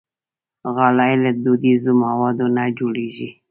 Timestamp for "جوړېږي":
2.77-3.29